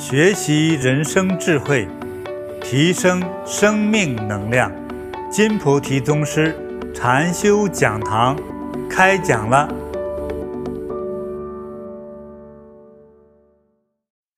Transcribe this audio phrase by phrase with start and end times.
[0.00, 1.86] 学习人生智慧，
[2.62, 4.72] 提升生命能量。
[5.30, 6.56] 金菩提宗师
[6.94, 8.34] 禅修讲堂
[8.88, 9.68] 开讲了。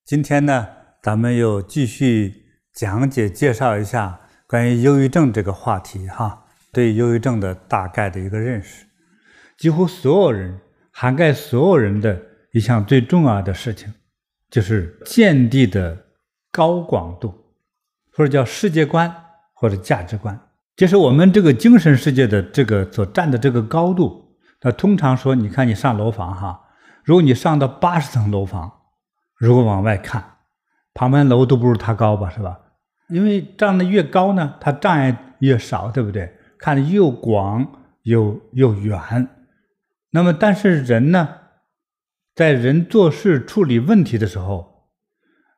[0.05, 0.67] 今天呢，
[1.01, 2.43] 咱们又继续
[2.75, 4.19] 讲解介绍一下
[4.49, 8.85] 关于忧郁症这个话题哈，对忧郁症的大概的一个认识。
[9.57, 10.59] 几乎所有人，
[10.91, 12.21] 涵盖所有人的
[12.51, 13.95] 一项最重要的事情，
[14.53, 15.97] 就是见地的
[16.51, 17.35] 高广度，
[18.13, 19.13] 或者叫世界观
[19.55, 20.39] 或者价值观，
[20.77, 24.37] 就是我们这个精神世界的这个所站的这个高度。
[24.61, 26.61] 那通常说，你看你上楼房哈，
[27.03, 28.71] 如果你上到八十层楼房，
[29.39, 30.23] 如果往外看，
[30.93, 32.59] 旁边楼都不如它高吧，是吧？
[33.09, 36.31] 因为站得越高呢，它障碍越少，对不对？
[36.59, 37.67] 看得又广
[38.03, 39.01] 又又远。
[40.11, 41.27] 那么，但是人呢，
[42.35, 44.89] 在人做事处理问题的时候，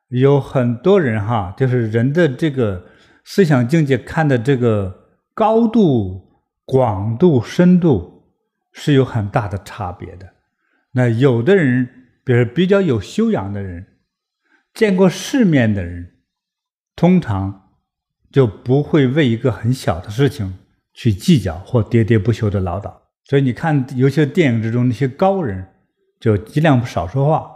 [0.09, 2.85] 有很多人哈，就是人的这个
[3.23, 4.93] 思想境界看的这个
[5.33, 8.23] 高度、广度、深度
[8.73, 10.33] 是有很大的差别的。
[10.91, 11.87] 那有的人，
[12.23, 13.85] 比如比较有修养的人，
[14.73, 16.17] 见过世面的人，
[16.95, 17.69] 通常
[18.31, 20.57] 就不会为一个很小的事情
[20.93, 22.93] 去计较或喋喋不休的唠叨。
[23.23, 25.65] 所以你看，有些电影之中那些高人，
[26.25, 27.55] 就尽量不少说话。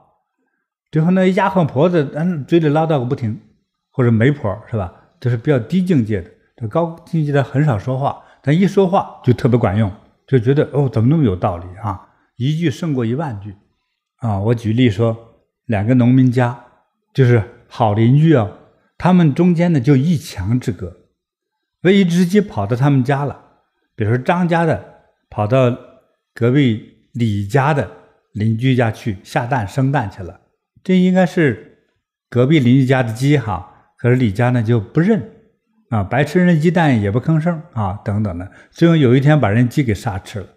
[0.92, 3.42] 最后那丫鬟婆子，嗯，嘴里唠叨个不停，
[3.89, 4.94] 或者媒婆是吧？
[5.20, 6.30] 这是比较低境界的。
[6.56, 9.92] 这高境界的很少说话，但一说话就特别管用，
[10.28, 12.09] 就觉得哦，怎么那么有道理啊？
[12.36, 13.56] 一句胜过一万句
[14.17, 14.38] 啊！
[14.38, 15.17] 我举例说，
[15.66, 16.64] 两个农民家
[17.11, 18.48] 就是好邻居啊，
[19.00, 20.95] 他们中间呢就一墙之隔，
[21.81, 23.42] 万一直接跑到他们家了，
[23.95, 25.00] 比如说张家的。
[25.31, 25.70] 跑到
[26.33, 27.88] 隔壁李家的
[28.33, 30.39] 邻居家去下蛋生蛋去了，
[30.83, 31.85] 这应该是
[32.30, 35.21] 隔壁邻居家的鸡哈，可是李家呢就不认
[35.89, 40.48] 啊，白吃人鸡蛋也不吭声啊，等等的，最后有一天把人鸡给杀吃了，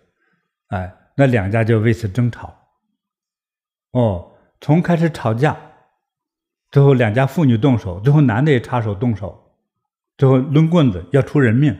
[0.69, 2.55] 哎，那两家就为此争吵。
[3.93, 5.57] 哦，从开始吵架，
[6.71, 9.57] 最后两家妇女动手，最后男的也插手动手，
[10.17, 11.77] 最后抡棍子要出人命，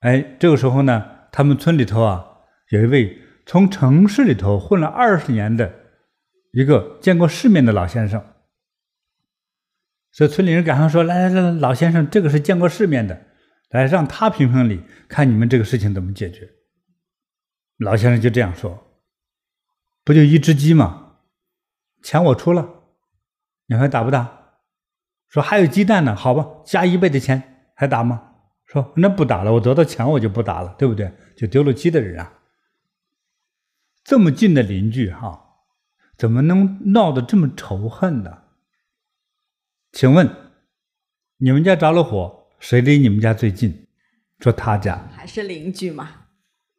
[0.00, 1.08] 哎，这个时候呢。
[1.34, 2.22] 他们村里头啊，
[2.68, 5.72] 有一位从城市里头混了二十年的
[6.52, 8.24] 一个见过世面的老先生，
[10.12, 13.26] 所以村里人赶上说：“来来来，老先生，这个是见过世面的，
[13.70, 16.48] 来让他评评理，看你们这个事情怎么解决。”
[17.78, 19.02] 老先生就这样说
[20.04, 21.16] ：“不就一只鸡吗？
[22.02, 22.68] 钱我出了，
[23.66, 24.40] 你还打不打？
[25.28, 27.42] 说还有鸡蛋呢，好吧，加一倍的钱，
[27.74, 28.28] 还打吗？”
[28.66, 31.12] 说那不打了，我得到钱我就不打了，对不对？
[31.36, 32.32] 就丢了鸡的人啊，
[34.04, 35.40] 这么近的邻居哈、啊，
[36.16, 38.38] 怎么能闹得这么仇恨呢？
[39.92, 40.28] 请问
[41.38, 43.86] 你们家着了火，谁离你们家最近？
[44.40, 46.08] 说他家还是邻居嘛？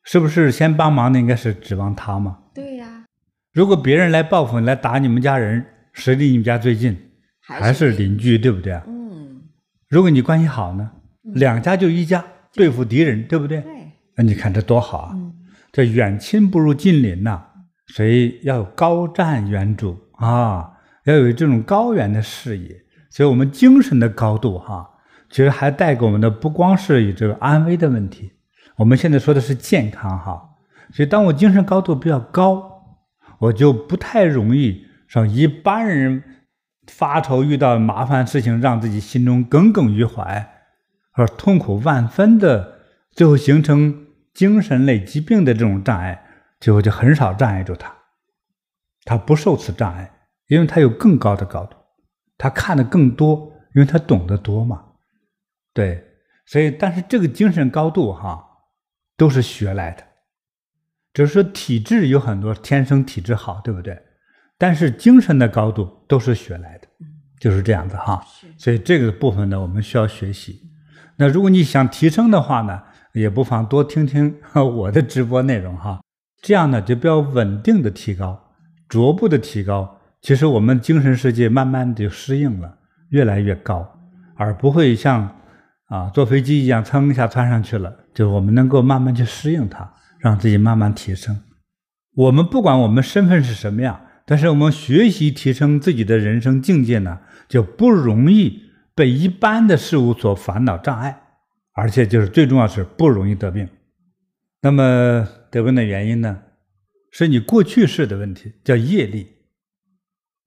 [0.04, 2.40] 是不是先帮忙的应该是指望他吗？
[2.54, 3.06] 对呀、啊。
[3.54, 7.12] 如果别人来报复来打你们家人，谁离你们家最近？
[7.40, 8.74] 还是邻居，对不对？
[8.88, 9.44] 嗯。
[9.88, 10.92] 如果你关系好呢？
[11.22, 13.62] 两家就一家对付敌人，对不对？
[13.62, 13.92] 对。
[14.16, 15.12] 那你看这多好啊！
[15.14, 15.34] 嗯、
[15.74, 17.48] 这远亲不如近邻呐、啊，
[17.88, 20.72] 所以要有高瞻远瞩啊，
[21.06, 22.70] 要有这种高远的视野。
[23.10, 24.88] 所以，我们精神的高度哈、
[25.32, 28.32] 其实还带给我们的不光是以这个安危的问题。
[28.78, 30.42] 我们现在说的是健康哈。
[30.94, 32.84] 所以，当我精神高度比较高，
[33.40, 36.24] 我就不太容易像一般人
[36.86, 40.52] 发愁遇到麻烦事情，让自己心中耿耿于怀。
[41.14, 42.80] 而痛苦万分的，
[43.12, 44.03] 最后形成
[44.34, 46.24] 精神类疾病的这种障碍，
[46.60, 47.96] 最后就很少障碍住他，
[49.06, 50.12] 他不受此障碍，
[50.48, 51.78] 因为他有更高的高度，
[52.38, 54.84] 他看的更多，因为他懂得多嘛。
[55.74, 56.04] 对，
[56.46, 58.44] 所以但是这个精神高度哈，
[59.18, 60.04] 都是学来的，
[61.14, 64.02] 只是说体质有很多天生体质好，对不对？
[64.58, 66.88] 但是精神的高度都是学来的，
[67.40, 68.26] 就是这样子哈。
[68.58, 70.62] 所以这个部分呢，我们需要学习。
[71.18, 76.02] 那如果你想提升的话呢，也不妨多听听 我的直播内容哈，
[76.42, 78.52] 这样呢就比较稳定的提高，
[78.90, 82.78] 逐步的提高，其实我们精神世界慢慢的就适应了，
[83.10, 83.88] 越来越高，
[84.36, 85.36] 而不会像
[85.90, 91.40] 啊坐飞机一样蹭一下窜上去了，就我们能够慢慢去适应它，让自己慢慢提升。
[92.16, 98.62] 我们不管我们身份是什么样，但是我们学习提升自己的人生境界呢，就不容易。
[98.96, 101.23] 被一般的事物所烦恼障碍，
[101.74, 103.68] 而且就是最重要是不容易得病。
[104.62, 106.44] 那么得病的原因呢，
[107.12, 109.28] 是你过去式的问题，叫业力。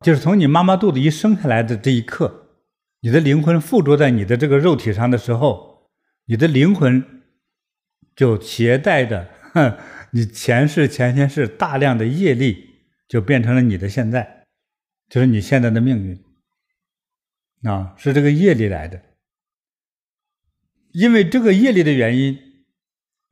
[0.00, 2.48] 就是从你妈妈肚子一生下来的这一刻，
[3.00, 5.90] 你的灵魂附着在你的这个肉体上的时候，
[6.26, 7.04] 你的灵魂
[8.14, 9.76] 就携带着哼，
[10.12, 12.70] 你前世前前世大量的业力，
[13.08, 14.44] 就变成了你的现在，
[15.08, 16.22] 就是你现在的命运
[17.70, 19.00] 啊，是这个业力来的。
[20.96, 22.38] 因为这个业力的原因，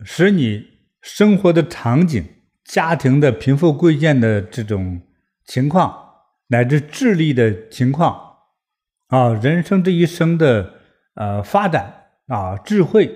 [0.04, 0.66] 使你
[1.00, 2.22] 生活的场景、
[2.62, 5.00] 家庭的贫富贵贱的这种
[5.46, 6.10] 情况，
[6.48, 8.36] 乃至智力的情况，
[9.06, 10.74] 啊，人生这一生的
[11.14, 13.10] 呃发展啊，智慧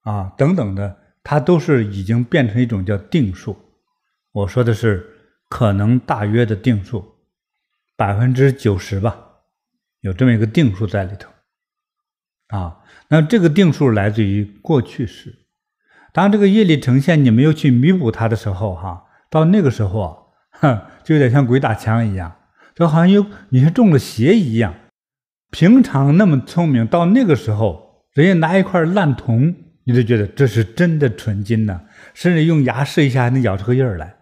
[0.00, 3.56] 啊等等的，它都是已经变成一种叫定数。
[4.32, 5.08] 我说的是
[5.48, 7.04] 可能大约的定数，
[7.96, 9.16] 百分之九十吧，
[10.00, 11.30] 有这么一个定数在里头。
[12.48, 12.81] 啊，
[13.12, 15.40] 那这个定数来自于过去式。
[16.14, 20.16] 当这个业力呈现，你没有去弥补它的时候，哈，到那个时候啊，
[20.58, 22.34] 哼，就有点像鬼打墙一样，
[22.74, 24.74] 就好像有你是中了邪一样。
[25.50, 29.54] 平常那么聪明，到那个时候，人家拿一块烂铜，
[29.84, 31.82] 你就觉得这是真的纯金呢，
[32.14, 34.14] 甚至用牙试一下还能咬出个印儿来。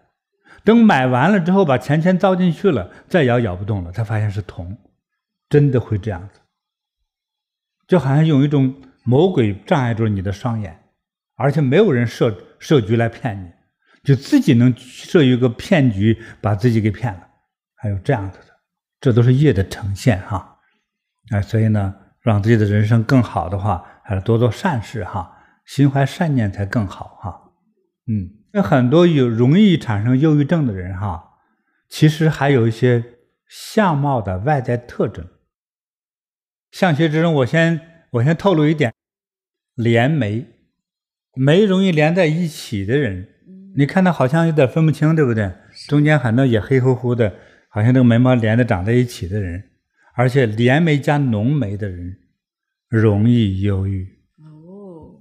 [0.65, 4.77] 等买完了之后，把钱钱糟进去了，再咬咬不动了，才发现是铜，
[5.49, 6.40] 真的会这样子。
[7.91, 8.73] 就好像用一种
[9.03, 10.81] 魔鬼障碍住你的双眼，
[11.35, 13.51] 而且没有人设设局来骗你，
[14.01, 17.27] 就自己能设一个骗局，把自己给骗了。
[17.75, 18.45] 还有这样子的，
[19.01, 20.57] 这都是业的呈现哈。
[21.31, 25.29] 哎，所以呢，让自己的人生更好的话，还是多做善事哈，
[25.65, 27.41] 心怀善念才更好哈。
[28.07, 31.21] 嗯，那很多有容易产生忧郁症的人哈，
[31.89, 33.03] 其实还有一些
[33.49, 35.27] 相貌的外在特征。
[36.71, 37.79] 相学之中，我先
[38.11, 38.93] 我先透露一点，
[39.75, 40.45] 连眉，
[41.35, 43.27] 眉容易连在一起的人，
[43.75, 45.51] 你看他好像有点分不清，对不对？
[45.87, 47.33] 中间很多也黑乎乎的，
[47.69, 49.63] 好像这个眉毛连着长在一起的人，
[50.15, 52.17] 而且连眉加浓眉的人，
[52.89, 54.07] 容易忧郁。
[54.39, 55.19] 哦，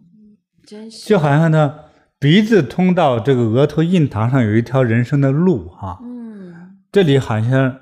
[0.67, 1.09] 真是。
[1.09, 1.87] 就好像他
[2.19, 5.99] 鼻子通到这个额头印堂上有一条人生的路哈。
[6.03, 6.79] 嗯。
[6.93, 7.81] 这里好像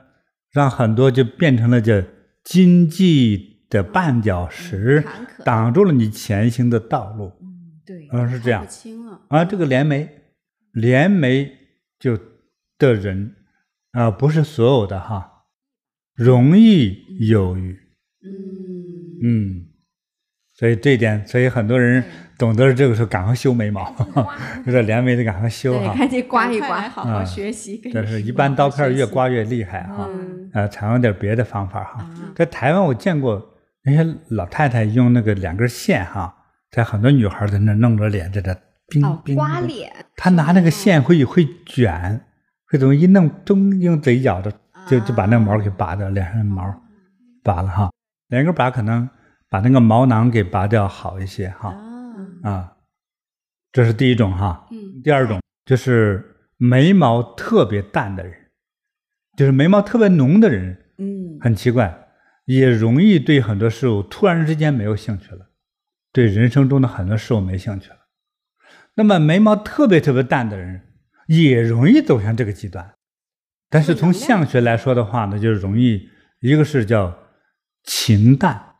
[0.50, 2.02] 让很多就变成了叫
[2.44, 5.04] 荆棘的绊脚石
[5.44, 7.32] 挡住了你前行的道路。
[7.40, 7.46] 嗯，
[7.84, 8.66] 对，嗯，是这样。
[9.28, 10.08] 啊，这个连眉，
[10.72, 11.50] 连眉
[11.98, 12.18] 就
[12.78, 13.34] 的人
[13.92, 15.44] 啊，不是所有的哈，
[16.14, 17.78] 容易忧郁。
[18.24, 18.30] 嗯
[19.22, 19.66] 嗯，
[20.54, 22.02] 所以这一点，所以很多人
[22.38, 23.94] 懂得了这个时候赶快修眉毛，
[24.64, 27.82] 有点连眉的赶快修哈，赶紧刮一刮，好好学习。
[27.92, 30.08] 但是一般刀片越刮越厉害哈，
[30.54, 32.10] 呃，采用点别的方法哈。
[32.34, 33.54] 在台湾我见过。
[33.88, 36.34] 那些老太太用那个两根线哈，
[36.70, 38.54] 在很多女孩在那弄着脸在那
[38.88, 39.90] 冰冰刮脸。
[40.14, 42.20] 她拿那个线会会卷，
[42.66, 44.52] 会怎么一弄，咚，用嘴咬着，
[44.86, 46.62] 就就把那个毛给拔掉，脸上的毛
[47.42, 47.90] 拔了哈。
[48.28, 49.08] 两根拔可能
[49.48, 51.74] 把那个毛囊给拔掉好一些哈。
[52.42, 52.72] 啊，
[53.72, 54.68] 这是第一种哈。
[55.02, 58.34] 第二种就是眉毛特别淡的人，
[59.36, 60.76] 就是眉毛特别浓的人。
[60.98, 62.07] 嗯，很奇怪。
[62.48, 65.50] 也容易对很多事物突然之间没有兴趣了，
[66.10, 67.96] 对人生中的很多事物没兴趣了。
[68.94, 70.80] 那么眉毛特别特别淡的人，
[71.26, 72.94] 也容易走向这个极端。
[73.68, 76.08] 但是从相学来说的话呢，就是容易
[76.40, 77.18] 一个是叫
[77.84, 78.76] 情淡，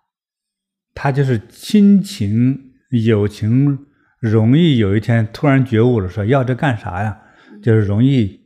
[0.95, 2.73] 他就是亲情
[3.05, 3.87] 友情
[4.19, 7.21] 容易有一天突然觉悟了，说要这干啥呀？
[7.63, 8.41] 就是容易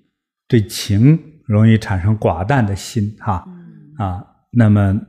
[0.48, 3.46] 对情容易产生寡淡的心哈
[3.98, 5.00] 啊，那么。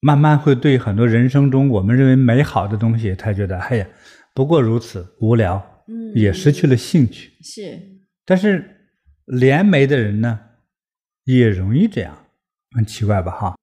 [0.00, 3.86] 慢慢会对很多人生中我们认为美好的东西，他觉得哎呀，
[4.34, 7.32] 不过如此，无聊，嗯，也失去了兴趣。
[7.42, 7.78] 是，
[8.24, 8.88] 但是
[9.26, 10.40] 连眉的人呢，
[11.24, 12.16] 也容易这样，
[12.74, 13.30] 很奇怪吧？
[13.30, 13.56] 哈，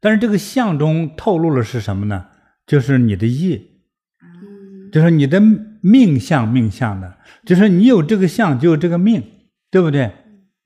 [0.00, 2.26] 但是这个相中透露了是什么呢？
[2.66, 3.62] 就是你的业，
[4.22, 5.40] 嗯，就是你的
[5.80, 9.22] 命相，命相的，就是你有这个相，就有这个命，
[9.70, 10.10] 对不对？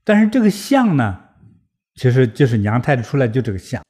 [0.04, 1.20] 但是这个相呢，
[1.96, 3.82] 其实就是娘胎里出来就这个相。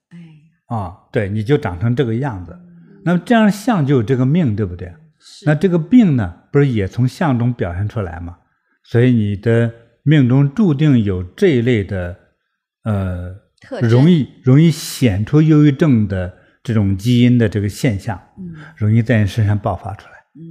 [0.69, 2.59] 啊、哦，对，你就长成这个样子，
[3.05, 4.93] 那么这样相就有这个命，对不对？
[5.19, 5.47] 是。
[5.47, 8.37] 那这个病呢，不是也从相中表现出来吗？
[8.85, 9.73] 所以你的
[10.03, 12.17] 命中注定有这一类的，
[12.85, 13.35] 呃，
[13.83, 20.45] 容易容易显出忧郁症的这种基因的这个现象，嗯，容易在你身上爆发出来，嗯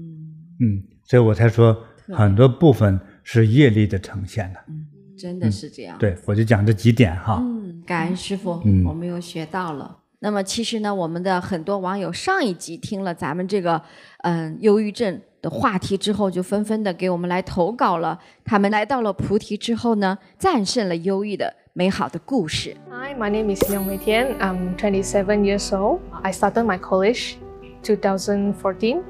[0.60, 1.78] 嗯，所以我才说
[2.10, 5.98] 很多部分是业力的呈现的，嗯，真的是这样。
[6.00, 7.40] 对，我就讲这几点哈。
[7.40, 10.00] 嗯，感恩师傅，嗯，我们又学到了。
[10.20, 13.80] 那么其实呢，我们的很多网友上一集听了咱们这个
[14.24, 18.20] 嗯忧郁症的话题之后，就纷纷的给我们来投稿了。
[18.44, 22.76] 他们来到了菩提之后呢，战胜了忧郁的美好的故事。
[22.90, 24.40] Hi, my name is Liang Weitian.
[24.40, 26.00] I'm 27 years old.
[26.24, 27.36] I started my college
[27.84, 29.04] 2014,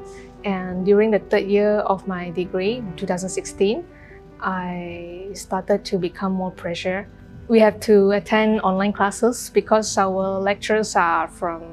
[0.44, 3.82] and during the third year of my degree, 2016,
[4.40, 7.08] I started to become more pressure.
[7.48, 11.64] We have to attend online classes because our lectures are from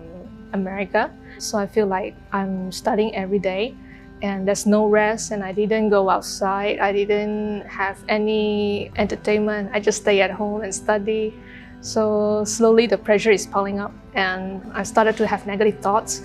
[0.53, 1.11] America.
[1.39, 3.75] So I feel like I'm studying every day
[4.23, 6.79] and there's no rest and I didn't go outside.
[6.79, 9.71] I didn't have any entertainment.
[9.75, 11.35] I just stay at home and study.
[11.81, 16.23] So slowly the pressure is piling up and I started to have negative thoughts.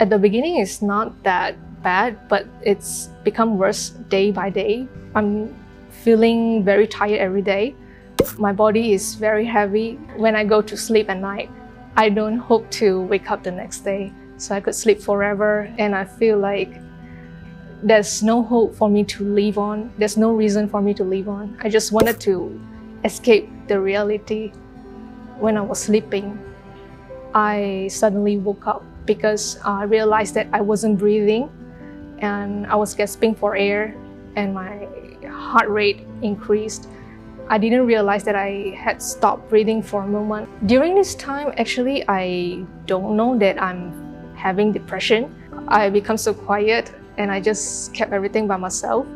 [0.00, 4.86] At the beginning it's not that bad, but it's become worse day by day.
[5.14, 5.48] I'm
[5.88, 7.74] feeling very tired every day.
[8.38, 9.94] My body is very heavy.
[10.16, 11.50] When I go to sleep at night,
[11.96, 14.12] I don't hope to wake up the next day.
[14.36, 16.80] So I could sleep forever and I feel like
[17.82, 19.92] there's no hope for me to live on.
[19.98, 21.56] There's no reason for me to live on.
[21.62, 22.60] I just wanted to
[23.04, 24.52] escape the reality.
[25.38, 26.38] When I was sleeping,
[27.34, 31.50] I suddenly woke up because I realized that I wasn't breathing
[32.18, 33.94] and I was gasping for air
[34.36, 34.88] and my
[35.28, 36.88] heart rate increased.
[37.48, 40.48] I didn't realize that I had stopped breathing for a moment.
[40.66, 45.34] During this time, actually, I don't know that I'm having depression.
[45.68, 49.06] I become so quiet and I just kept everything by myself.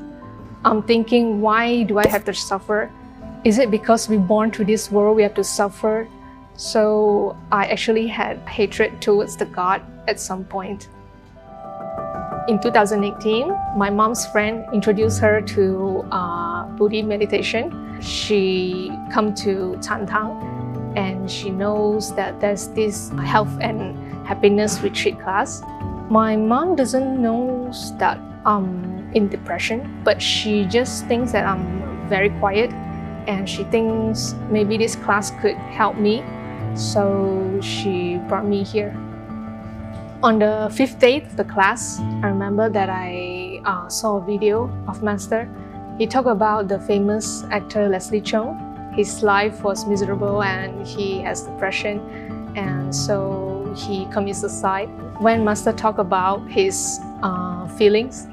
[0.65, 2.91] I'm thinking, why do I have to suffer?
[3.45, 6.07] Is it because we're born to this world, we have to suffer?
[6.55, 10.89] So I actually had hatred towards the God at some point.
[12.49, 18.01] In 2018, my mom's friend introduced her to uh, Buddhist meditation.
[18.01, 20.33] She come to Chantang
[20.97, 23.93] and she knows that there's this health and
[24.27, 25.61] happiness retreat class.
[26.09, 32.31] My mom doesn't know that I'm in depression, but she just thinks that I'm very
[32.41, 32.73] quiet
[33.29, 36.25] and she thinks maybe this class could help me.
[36.75, 38.97] So she brought me here.
[40.21, 44.69] On the fifth day of the class, I remember that I uh, saw a video
[44.89, 45.49] of Master.
[45.97, 48.59] He talked about the famous actor Leslie Cheung.
[48.97, 52.01] His life was miserable and he has depression,
[52.57, 54.89] and so he commits suicide.
[55.21, 58.27] When Master talked about his uh, feelings,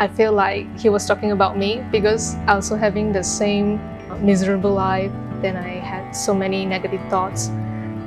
[0.00, 3.78] I feel like he was talking about me because I also having the same
[4.26, 5.12] miserable life.
[5.40, 7.46] Then I had so many negative thoughts,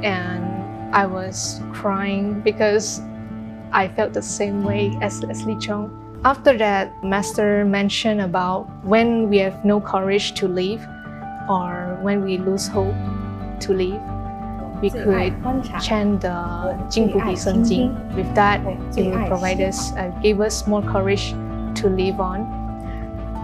[0.03, 0.43] and
[0.93, 2.99] I was crying because
[3.73, 5.89] I felt the same way as Leslie Cheung.
[6.23, 10.85] After that, Master mentioned about when we have no courage to live
[11.49, 12.93] or when we lose hope
[13.61, 14.01] to live,
[14.81, 15.33] we could
[15.81, 18.15] chant the Jing Di Shen Jing.
[18.15, 18.61] With that,
[18.97, 21.31] it will provide us, uh, give us more courage
[21.81, 22.45] to live on.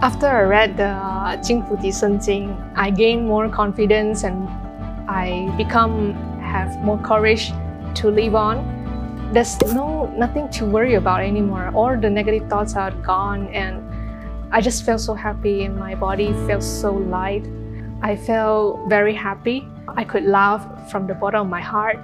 [0.02, 4.48] After I read the Jing Shen Jing, I gained more confidence and
[5.08, 7.52] I become have more courage
[7.94, 8.77] to live on
[9.32, 11.70] there's no nothing to worry about anymore.
[11.74, 13.84] All the negative thoughts are gone and
[14.50, 17.46] I just felt so happy and my body felt so light.
[18.00, 19.68] I felt very happy.
[19.88, 21.98] I could laugh from the bottom of my heart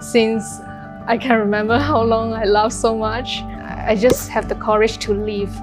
[0.00, 0.60] since
[1.06, 3.42] I can't remember how long I laughed so much.
[3.42, 5.54] I just have the courage to live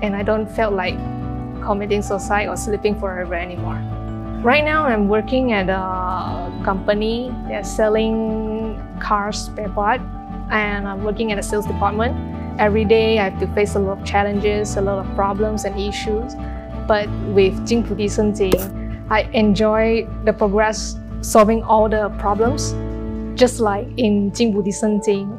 [0.00, 0.96] and I don't feel like
[1.64, 3.82] committing suicide or sleeping forever anymore.
[4.44, 10.04] Right now I'm working at a company that's selling cars spare parts
[10.49, 12.15] and I'm working in a sales department.
[12.59, 15.79] Every day I have to face a lot of challenges, a lot of problems and
[15.79, 16.35] issues.
[16.87, 22.73] But with Jing Pu Di Shen Jing, I enjoy the progress solving all the problems.
[23.39, 25.29] Just like in Jing Pu Di Shen Jing,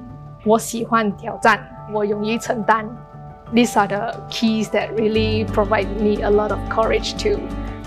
[0.45, 1.61] 我喜欢挑战,
[1.93, 2.89] 我勇于承担.
[3.53, 7.39] These are the keys that really provide me a lot of courage to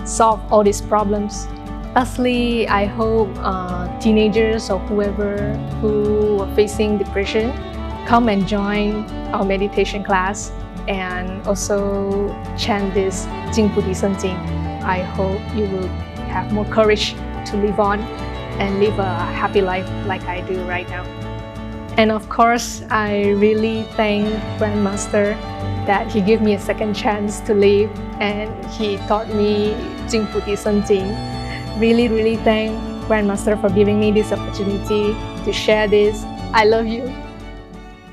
[0.06, 1.48] solve all these problems.
[1.93, 7.51] Lastly, I hope uh, teenagers or whoever who are facing depression
[8.07, 9.03] come and join
[9.35, 10.53] our meditation class
[10.87, 14.37] and also chant this Jing Di Shen Jing.
[14.87, 15.87] I hope you will
[16.31, 17.11] have more courage
[17.51, 17.99] to live on
[18.55, 21.03] and live a happy life like I do right now.
[21.97, 25.35] And of course, I really thank Grandmaster
[25.85, 29.75] that he gave me a second chance to live and he taught me
[30.07, 31.30] Jing Di Shen Jing
[31.79, 32.71] really, really thank
[33.07, 36.23] Grandmaster for giving me this opportunity to share this.
[36.51, 37.09] I love you.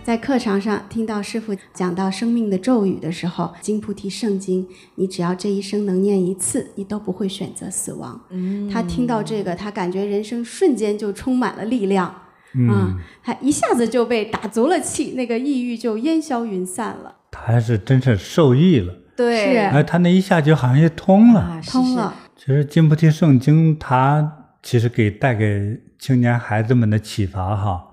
[0.03, 8.19] 在课堂上听到师傅讲到生命的咒语的时候，《金菩提圣经》，你只要这一生能念一次，你都不会选择死亡。
[8.31, 12.23] 嗯，他听到这个，他感觉人生瞬间就充满了力量。
[12.55, 17.17] 嗯，啊，他一下子就被打足了气，那个抑郁就烟消云散了。
[17.31, 18.95] 他还是真是受益了。
[19.15, 22.15] 对，哎，他那一下就好像就通了，通了。
[22.39, 27.85] 其实《金菩提圣经》它其实给带给青年孩子们的启发哈，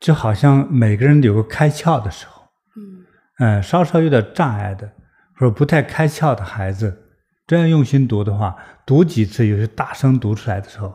[0.00, 2.42] 就好像每个人有个开窍的时候，
[2.74, 3.04] 嗯，
[3.38, 4.90] 嗯，稍稍有点障碍的
[5.36, 7.02] 或者不太开窍的孩子，
[7.46, 8.56] 真要用心读的话，
[8.86, 10.90] 读几次，有时大声读出来的时候，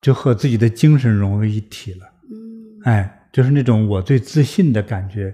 [0.00, 2.00] 就和自己的精神融为一体了。
[2.24, 5.32] 嗯，哎，就是那种我最自信的感觉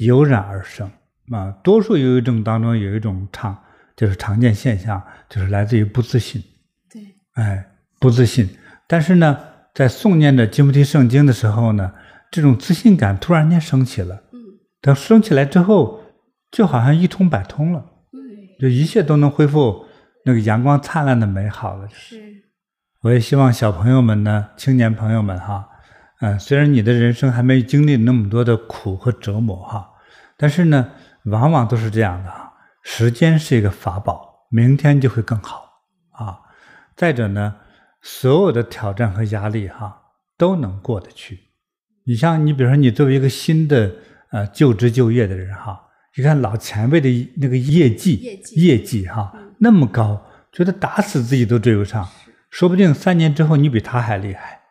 [0.00, 0.86] 油然而生。
[1.32, 3.56] 啊，多数忧郁症当中有一种常，
[4.00, 6.42] 就是常见现象，就是来自于不自信。
[6.90, 7.02] 对，
[7.34, 7.62] 哎，
[7.98, 8.48] 不自信。
[8.86, 9.38] 但是呢，
[9.74, 11.92] 在诵念着《金菩提圣经》的时候呢，
[12.30, 14.14] 这种自信感突然间升起了。
[14.32, 14.40] 嗯，
[14.80, 16.00] 等升起来之后，
[16.50, 17.84] 就好像一通百通了。
[18.14, 18.18] 嗯，
[18.58, 19.84] 就一切都能恢复
[20.24, 21.86] 那个阳光灿烂的美好了。
[21.92, 22.18] 是。
[23.02, 25.68] 我也希望小朋友们呢，青年朋友们哈，
[26.22, 29.90] 嗯，虽然你的人生还没经历那么多的苦和折磨哈，
[30.38, 30.90] 但是呢。
[31.24, 32.49] 往往都是这样的啊，
[32.92, 36.40] 时间是一个法宝，明天就会更好啊。
[36.96, 37.54] 再者呢，
[38.02, 40.02] 所有的挑战和压力哈
[40.36, 41.38] 都能过得去。
[42.04, 43.94] 你像你，比如说你作为一个新的
[44.32, 45.80] 呃就职就业的人哈，
[46.16, 48.16] 你看老前辈的那个业绩
[48.56, 52.08] 业绩哈那么高，觉得打死自己都追不上，
[52.50, 54.62] 说不定三年之后你比他还厉害，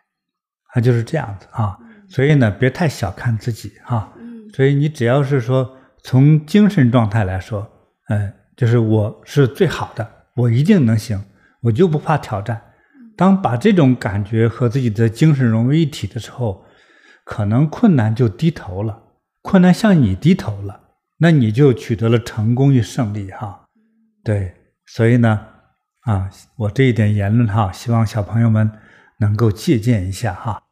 [0.74, 1.80] 啊就是这样子啊。
[2.10, 4.12] 所以呢，别太小看自己哈。
[4.54, 5.78] 所以你只要是说。
[6.02, 7.70] 从精神状态来说，
[8.10, 11.24] 嗯，就是我是最好的，我一定能行，
[11.62, 12.62] 我就不怕挑战。
[13.16, 16.64] 当把这种感觉和自己的精神融为一体的时候，
[17.24, 19.04] 可能困难就低头了，
[19.42, 20.80] 困难向你低头了，
[21.18, 23.66] 那你就取得了成功与胜利哈。
[24.24, 25.46] 对，所以呢，
[26.02, 28.72] 啊，我这一点言论哈，希望小朋友们
[29.20, 30.64] 能够借鉴一下哈。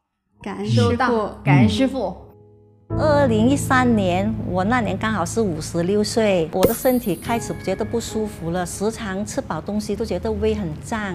[0.42, 0.96] 感恩师父，
[1.44, 2.27] 感恩师父。
[2.96, 11.14] 二零一三年，我那年刚好是五十六岁，我的身体开始觉得不舒服了，时常吃饱东西都觉得胃很胀。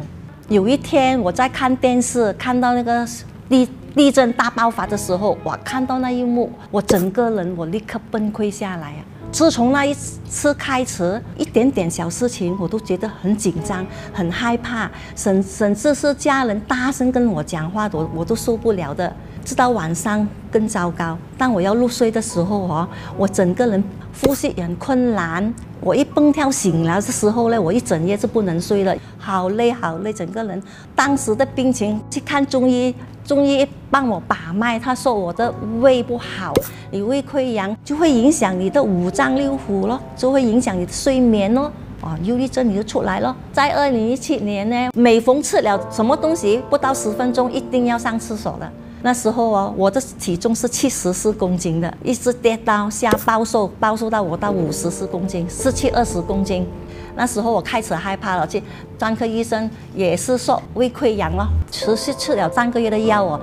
[0.50, 3.08] 有一天我在看电视，看到那个
[3.50, 9.02] 地地震大爆发的时候，我看到那一幕，我整个人我立刻崩溃下来啊！
[9.32, 13.84] 自从那一次开始，一点点小事情我都觉得很紧张、
[14.14, 19.12] 很害怕，甚甚至是家人大声跟我讲话，我我都受不了的。
[19.44, 23.84] 直到晚上更糟糕，当我要入睡的时候哦，我整个人
[24.24, 25.54] 呼吸很困难。
[25.82, 30.62] 我一蹦跳醒来的时候呢，我一整夜是不能睡了，好累好累，整个人。
[30.96, 36.54] 当时的病情去看中医，中医帮我把脉，他说我的胃不好，
[36.90, 41.70] 你胃溃疡就会影响你的五脏六腑咯，就会影响你的睡眠咯。
[42.00, 43.36] 哦，忧郁症你就出来了。
[43.52, 48.72] 在二零一七年呢，每逢吃了什么东西，不到十分钟一定要上厕所的。
[49.06, 56.66] 那时候哦，我的体重是七十四公斤的，一直跌到下暴瘦，暴瘦到我到五十四公斤，失去二十公斤。
[57.14, 58.64] 那时候我开始害怕了，去
[58.98, 63.42] 专科医生也是说胃溃疡了，持续吃了三个月的药哦，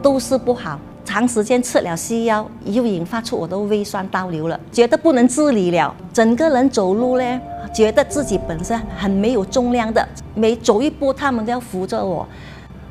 [0.00, 0.78] 都是不好。
[1.04, 7.40] 长时间吃了西药，又引发出我的胃酸倒流了，觉得不能自理了，整个人走路呢，
[7.72, 12.26] 觉得自己本身很没有重量的，每走一步他们都要扶着我。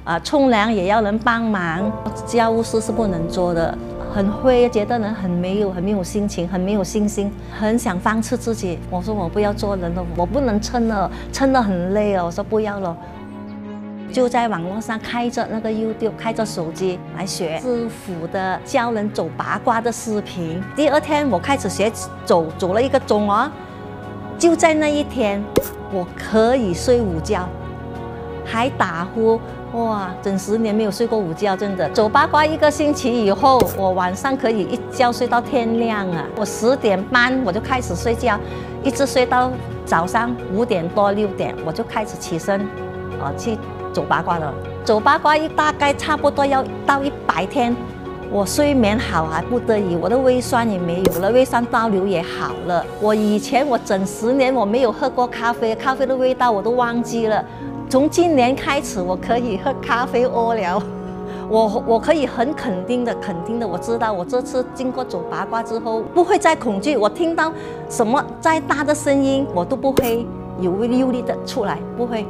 [0.05, 1.91] 啊，冲凉也要人帮忙，
[2.27, 3.75] 家务事是不能做的，
[4.13, 8.77] 很会觉得人很没有，很没有心情，很没有信心，很想放弃自己。
[8.91, 12.25] 我说我不要做人了，我不能撑了，撑得很累哦。
[12.27, 12.95] 我说不要了，
[14.13, 20.61] 就在网络上开着那个 YouTube，开着手机来学师傅的教人走八卦的视频。
[20.75, 21.91] 第二天我开始学
[22.23, 23.49] 走，走了一个钟哦，
[24.37, 25.43] 就在那一天，
[25.91, 27.49] 我可以睡午觉，
[28.45, 29.41] 还打呼。
[29.75, 31.89] 哇，整十年没有睡过午觉，真的。
[31.89, 36.25] 走八卦一个星期以后，我晚上可以一觉睡到天亮啊！
[36.37, 38.39] 我十点半我就开始睡觉，
[38.83, 39.51] 一直睡到
[39.85, 42.61] 早上五点多六点，我就开始起身，
[43.21, 43.57] 啊，去
[43.91, 44.53] 走八卦了。
[44.85, 47.75] 走八卦一大概差不多要到一百天，
[48.31, 52.85] 我睡眠好还不得已，我的胃酸也没有了，胃酸倒流也好了。
[53.01, 57.43] 我以前我整十年我没有喝过咖啡，咖啡的味道我都忘记了。
[57.87, 60.81] 从今年开始，我可以喝咖啡屙了。
[61.47, 66.97] 我我可以很肯定的、肯定的，我知道我这次经过走八卦之后，不会再恐惧。
[66.97, 67.53] 我听到
[67.87, 70.25] 什么再大的声音，我都不会
[70.59, 72.25] 有忧虑的出来，不会。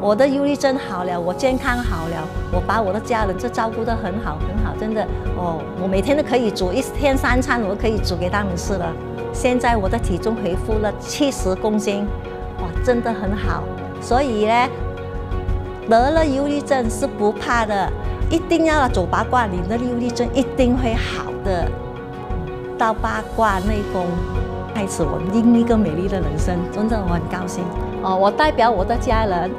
[0.00, 5.02] 我的忧虑症好了，我健康好了，我把我的家人就照顾得很好很好，真的
[5.36, 5.58] 哦。
[5.82, 8.92] 我每天都可以煮一天三餐，我可以煮给他们吃了。
[9.32, 12.06] 现在我的体重恢复了七十公斤，
[12.60, 13.64] 哇，真的很好。
[14.04, 14.68] 所以呢，
[15.88, 17.90] 得了忧郁症是不怕的，
[18.30, 21.66] 一定要走八卦，你的忧郁症一定会好的。
[22.76, 24.06] 到八卦内功，
[24.74, 27.64] 开始我另一个美丽的人生，真的我很高兴。
[28.02, 29.50] 哦，我代表我的家人，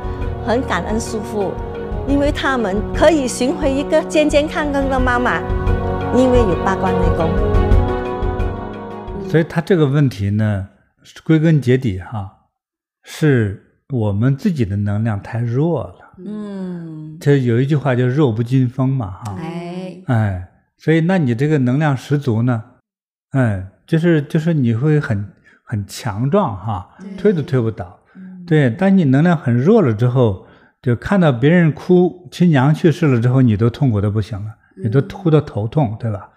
[0.45, 1.51] 很感恩师父，
[2.07, 5.41] 因为他们可以寻回一个健健康康的妈妈，
[6.15, 7.27] 因为有八卦内功。
[9.27, 10.67] 所以他这个问题呢，
[11.23, 12.29] 归根结底哈，
[13.01, 15.95] 是我们自己的能量太弱了。
[16.25, 19.37] 嗯，这有一句话叫“弱不禁风”嘛，哈。
[19.39, 22.63] 哎哎，所以那你这个能量十足呢，
[23.31, 25.27] 哎，就是就是你会很
[25.63, 27.99] 很强壮哈，推都推不倒。
[28.47, 30.45] 对，当你能量很弱了之后，
[30.81, 34.51] 就看到别人哭，亲娘去世了之后，你都痛苦的不行了，
[34.83, 36.29] 你都哭得头痛，对吧？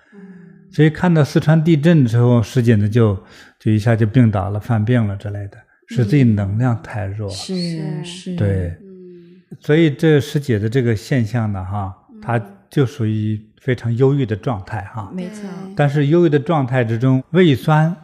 [0.70, 3.18] 所以看到四川地震的时候，师姐呢就
[3.58, 5.58] 就一下就病倒了，犯病了之类的，
[5.88, 7.34] 是自己能量太弱了。
[7.34, 8.76] 是是，对。
[9.60, 15.10] 所以这师姐的这个现象呢，哈，她就属于非常忧郁的状态，哈。
[15.12, 15.48] 没错。
[15.74, 17.96] 但是忧郁的状态之中，胃酸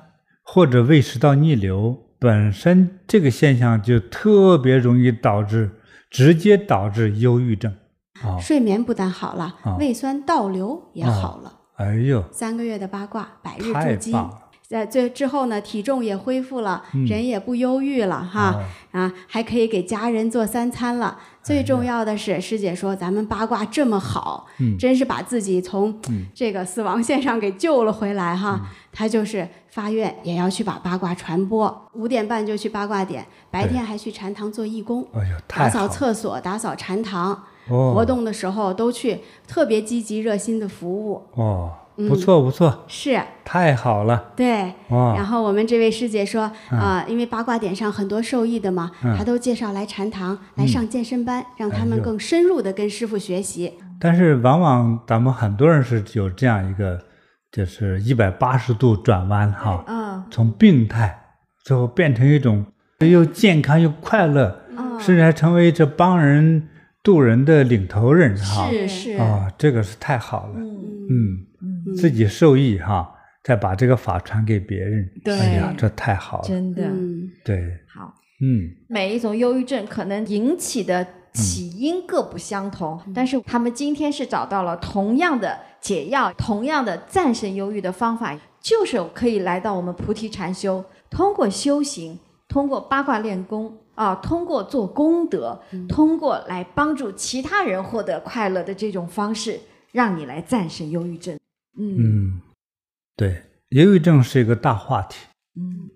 [0.42, 5.70] 或者胃食道逆流本身这个现象就特别容易导致，
[6.10, 7.72] 直接导致忧郁症。
[8.24, 8.38] 哦。
[8.40, 11.60] 睡眠不但好了，胃酸倒流也好了。
[11.76, 14.12] 哎呦，三个月的八卦，百日筑基。
[14.74, 18.56] 在最之后呢，体重也恢复了，嗯、人也不忧郁了哈，
[18.90, 21.16] 哦、啊，还可以给家人做三餐了。
[21.44, 25.96] 最重要的是，师姐说咱们八卦这么好，嗯、真是把自己从
[26.34, 28.62] 这个死亡线上给救了回来哈。
[28.64, 41.22] 嗯、他就是发愿也要去把八卦传播，五点半就去八卦点，白天还去禅堂做义工，哎、打扫厕所，打扫禅堂，哦、活动的时候都去，特别积极热心的服务。
[41.34, 41.70] 哦。
[41.96, 43.20] 不错不错，是。
[43.44, 44.32] 太好了。
[44.34, 53.74] 对，然后我们这位师姐说啊，因为八卦点上很多受益的嘛，她都介绍来禅堂来上健身班，让他们更深入的跟师傅学习。
[54.00, 56.98] 但是往往咱们很多人是有这样一个，
[57.52, 61.16] 就是一百八十度转弯哈，嗯，从病态
[61.62, 62.64] 最后变成一种
[63.00, 64.58] 又健康又快乐，
[64.98, 66.68] 甚至还成为这帮人
[67.02, 68.68] 渡人的领头人哈。
[68.70, 69.12] 是是。
[69.12, 71.46] 啊，这个是太好了，嗯。
[71.96, 75.38] 自己受益哈，再把这个法传给别人，对。
[75.38, 76.88] 哎呀，这太好了，真的，
[77.44, 99.60] 对，好，嗯，每一种忧郁症可能引起的起因各不相同，嗯、但是他们今天是找到了同样的解药，同样的战胜忧郁的方法，就是可以来到我们菩提禅修，通过修行，通过八卦练功啊，通过做功德，嗯、通过来帮助其他人获得快乐的这种方式，
[99.92, 101.36] 让你来战胜忧郁症。
[101.76, 102.40] 嗯，
[103.16, 105.26] 对，忧郁症是一个大话题。
[105.56, 105.90] 嗯，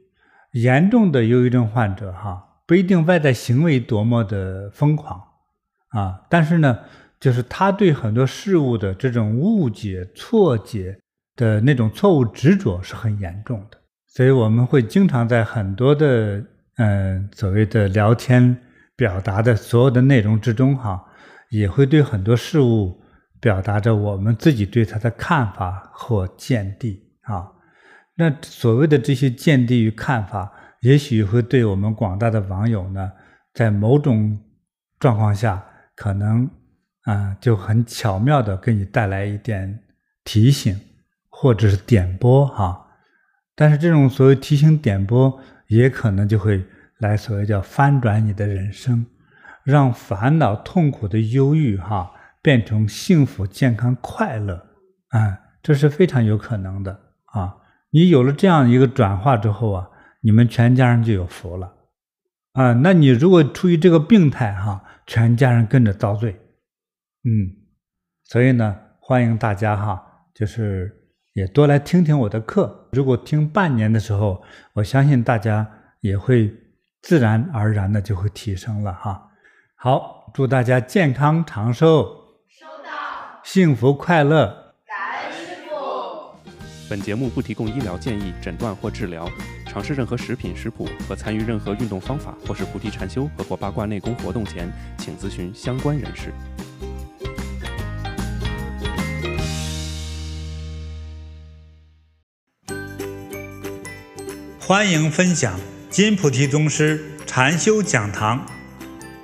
[0.53, 5.23] 严重的忧郁症患者哈，不一定外在行为多么的疯狂
[5.91, 6.79] 啊，但是呢，
[7.21, 10.99] 就是他对很多事物的这种误解、错解
[11.37, 13.79] 的那种错误执着是很严重的。
[14.07, 16.39] 所以我们会经常在很多的
[16.77, 18.57] 嗯、呃、所谓的聊天
[18.97, 21.05] 表达的所有的内容之中哈，
[21.51, 23.01] 也会对很多事物。
[23.41, 27.53] 表达着我们自己对他的看法或见地啊，
[28.17, 33.13] 那所谓的这些见地与看法，也许会对我们广大的网友呢，
[33.55, 34.39] 在某种
[34.99, 36.51] 状况下，可能
[37.05, 39.81] 啊、就很巧妙的给你带来一点
[40.25, 40.79] 提醒
[41.29, 42.87] 或者是点拨哈、
[43.55, 46.63] 但是这种所谓提醒点拨，也可能就会
[46.99, 49.07] 来所谓叫翻转你的人生，
[49.63, 52.13] 让烦恼痛苦的忧郁哈。
[52.43, 54.55] 变成幸福、健康、快乐，
[55.09, 56.93] 啊，这是非常有可能的
[57.27, 57.57] 啊！
[57.91, 59.89] 你有了这样一个转化之后啊，
[60.21, 61.75] 你们全家人就有福了，
[62.53, 62.73] 啊！
[62.75, 66.33] 那你如果处于这个病态哈、全家人跟着遭罪，
[67.25, 67.51] 嗯，
[68.25, 70.03] 所以呢，欢迎大家哈，
[70.35, 72.89] 就是也多来听听我的课。
[72.93, 74.43] 如果听半年的时候，
[74.75, 75.67] 我相信大家
[76.01, 76.55] 也会
[77.03, 79.31] 自然而然的就会提升了哈。
[79.77, 82.18] 好，祝大家健康长寿。
[83.51, 86.51] 幸福快乐，感恩师傅。
[86.87, 89.27] 本节目不提供医疗建议、诊断或治疗。
[89.67, 96.31] 尝试任何食品食谱和参与任何运动方法，或是菩提禅修和或八卦内功活动前，请咨询相关人士。
[104.61, 105.59] 欢迎分享
[105.89, 108.45] 金菩提宗师禅修讲堂，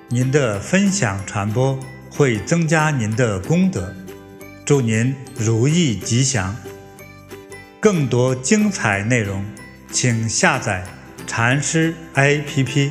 [0.09, 1.79] 您的分享传播
[2.11, 3.95] 会增加您的功德。
[4.65, 6.57] 祝您如意吉祥！
[7.81, 9.45] 更多精彩内容，
[9.93, 10.87] 请下载
[11.27, 12.91] 禅师 APP。